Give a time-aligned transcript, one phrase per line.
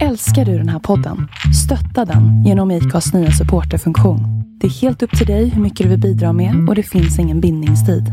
[0.00, 1.28] Älskar du den här podden?
[1.64, 4.20] Stötta den genom IKAs nya supporterfunktion.
[4.60, 7.18] Det är helt upp till dig hur mycket du vill bidra med och det finns
[7.18, 8.12] ingen bindningstid.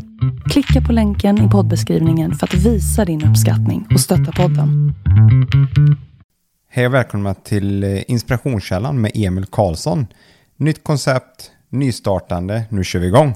[0.52, 4.94] Klicka på länken i poddbeskrivningen för att visa din uppskattning och stötta podden.
[6.70, 10.08] Hej och välkomna till eh, Inspirationskällan med Emil Karlsson.
[10.58, 13.34] Nytt koncept, nystartande, nu kör vi igång.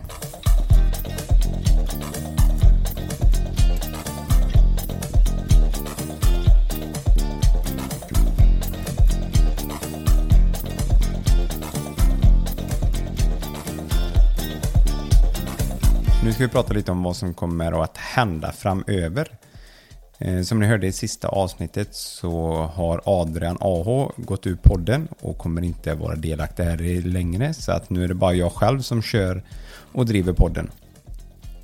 [16.24, 19.28] Nu ska vi prata lite om vad som kommer att hända framöver.
[20.20, 25.38] Eh, som ni hörde i sista avsnittet så har Adrian AH gått ur podden och
[25.38, 27.54] kommer inte vara delaktig här längre.
[27.54, 29.44] Så att nu är det bara jag själv som kör
[29.92, 30.72] och driver podden.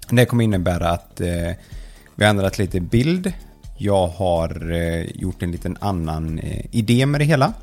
[0.10, 1.52] Det kommer innebära att eh,
[2.16, 3.34] vi har ändrat lite bild.
[3.78, 7.54] Jag har eh, gjort en liten annan eh, idé med det hela.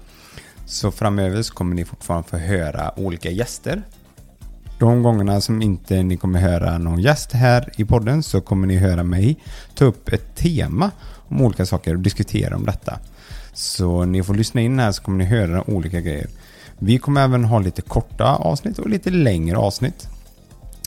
[0.67, 3.83] Så framöver så kommer ni fortfarande få höra olika gäster
[4.79, 8.77] de gångerna som inte ni kommer höra någon gäst här i podden så kommer ni
[8.77, 9.37] höra mig
[9.75, 10.91] ta upp ett tema
[11.29, 12.99] om olika saker och diskutera om detta.
[13.53, 16.27] Så ni får lyssna in här så kommer ni höra olika grejer.
[16.79, 20.09] Vi kommer även ha lite korta avsnitt och lite längre avsnitt.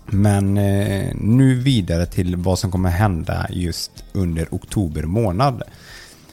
[0.06, 5.64] Men eh, nu vidare till vad som kommer hända just under oktober månad.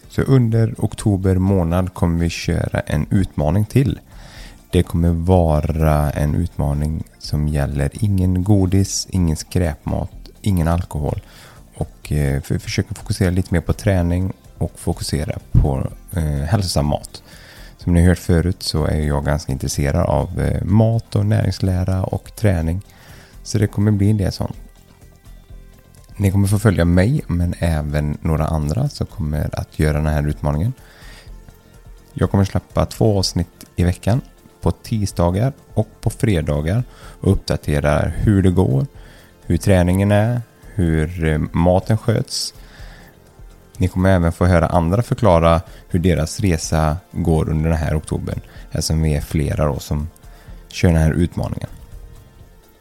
[0.08, 3.98] Så under oktober månad kommer vi köra en utmaning till.
[4.70, 11.20] Det kommer vara en utmaning som gäller ingen godis, ingen skräpmat, ingen alkohol.
[11.74, 17.22] Och eh, för försöka fokusera lite mer på träning och fokusera på eh, hälsosam mat.
[17.78, 22.04] Som ni har hört förut så är jag ganska intresserad av eh, mat och näringslära
[22.04, 22.82] och träning.
[23.42, 24.56] Så det kommer bli en del sånt.
[26.16, 30.28] Ni kommer få följa mig men även några andra som kommer att göra den här
[30.28, 30.72] utmaningen.
[32.12, 34.20] Jag kommer släppa två avsnitt i veckan
[34.66, 36.84] på tisdagar och på fredagar
[37.20, 38.86] och uppdaterar hur det går,
[39.42, 40.42] hur träningen är,
[40.74, 42.54] hur eh, maten sköts.
[43.76, 48.34] Ni kommer även få höra andra förklara hur deras resa går under den här oktober
[48.70, 50.08] eftersom vi är flera då som
[50.68, 51.68] kör den här utmaningen.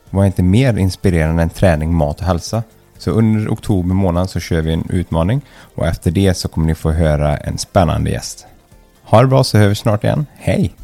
[0.09, 2.63] Vad är inte mer inspirerande än träning, mat och hälsa?
[2.97, 5.41] Så under oktober månad så kör vi en utmaning
[5.75, 8.47] och efter det så kommer ni få höra en spännande gäst.
[9.03, 10.25] Ha det bra så hörs vi snart igen.
[10.35, 10.75] Hej!